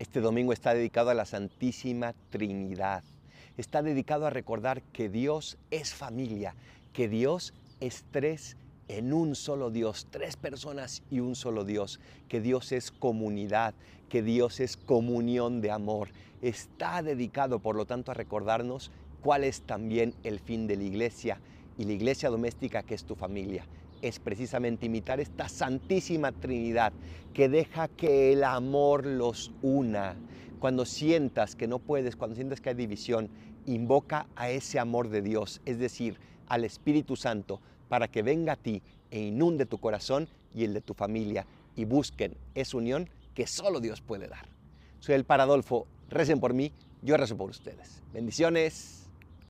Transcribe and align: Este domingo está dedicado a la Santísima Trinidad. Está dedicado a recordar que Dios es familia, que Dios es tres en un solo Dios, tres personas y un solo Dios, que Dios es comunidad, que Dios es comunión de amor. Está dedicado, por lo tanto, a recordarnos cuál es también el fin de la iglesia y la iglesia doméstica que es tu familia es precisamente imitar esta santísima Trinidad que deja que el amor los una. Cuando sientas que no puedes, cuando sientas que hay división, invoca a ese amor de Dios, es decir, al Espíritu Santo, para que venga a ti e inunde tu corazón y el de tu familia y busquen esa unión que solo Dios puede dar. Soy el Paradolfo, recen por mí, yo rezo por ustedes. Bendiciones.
Este 0.00 0.22
domingo 0.22 0.54
está 0.54 0.72
dedicado 0.72 1.10
a 1.10 1.14
la 1.14 1.26
Santísima 1.26 2.14
Trinidad. 2.30 3.04
Está 3.58 3.82
dedicado 3.82 4.26
a 4.26 4.30
recordar 4.30 4.80
que 4.80 5.10
Dios 5.10 5.58
es 5.70 5.92
familia, 5.92 6.54
que 6.94 7.06
Dios 7.06 7.52
es 7.80 8.06
tres 8.10 8.56
en 8.88 9.12
un 9.12 9.34
solo 9.34 9.70
Dios, 9.70 10.06
tres 10.10 10.36
personas 10.36 11.02
y 11.10 11.20
un 11.20 11.34
solo 11.34 11.66
Dios, 11.66 12.00
que 12.28 12.40
Dios 12.40 12.72
es 12.72 12.90
comunidad, 12.90 13.74
que 14.08 14.22
Dios 14.22 14.60
es 14.60 14.78
comunión 14.78 15.60
de 15.60 15.70
amor. 15.70 16.08
Está 16.40 17.02
dedicado, 17.02 17.58
por 17.58 17.76
lo 17.76 17.84
tanto, 17.84 18.10
a 18.10 18.14
recordarnos 18.14 18.90
cuál 19.20 19.44
es 19.44 19.60
también 19.60 20.14
el 20.24 20.40
fin 20.40 20.66
de 20.66 20.76
la 20.76 20.84
iglesia 20.84 21.42
y 21.76 21.84
la 21.84 21.92
iglesia 21.92 22.30
doméstica 22.30 22.82
que 22.82 22.94
es 22.94 23.04
tu 23.04 23.16
familia 23.16 23.66
es 24.02 24.18
precisamente 24.18 24.86
imitar 24.86 25.20
esta 25.20 25.48
santísima 25.48 26.32
Trinidad 26.32 26.92
que 27.34 27.48
deja 27.48 27.88
que 27.88 28.32
el 28.32 28.44
amor 28.44 29.06
los 29.06 29.52
una. 29.62 30.16
Cuando 30.58 30.84
sientas 30.84 31.56
que 31.56 31.68
no 31.68 31.78
puedes, 31.78 32.16
cuando 32.16 32.36
sientas 32.36 32.60
que 32.60 32.70
hay 32.70 32.74
división, 32.74 33.30
invoca 33.66 34.26
a 34.36 34.50
ese 34.50 34.78
amor 34.78 35.08
de 35.08 35.22
Dios, 35.22 35.60
es 35.64 35.78
decir, 35.78 36.18
al 36.48 36.64
Espíritu 36.64 37.16
Santo, 37.16 37.60
para 37.88 38.08
que 38.08 38.22
venga 38.22 38.52
a 38.52 38.56
ti 38.56 38.82
e 39.10 39.20
inunde 39.20 39.66
tu 39.66 39.78
corazón 39.78 40.28
y 40.54 40.64
el 40.64 40.74
de 40.74 40.80
tu 40.80 40.94
familia 40.94 41.46
y 41.76 41.84
busquen 41.84 42.36
esa 42.54 42.76
unión 42.76 43.08
que 43.34 43.46
solo 43.46 43.80
Dios 43.80 44.00
puede 44.00 44.28
dar. 44.28 44.46
Soy 44.98 45.14
el 45.14 45.24
Paradolfo, 45.24 45.86
recen 46.08 46.40
por 46.40 46.52
mí, 46.52 46.72
yo 47.02 47.16
rezo 47.16 47.36
por 47.36 47.50
ustedes. 47.50 48.02
Bendiciones. 48.12 49.09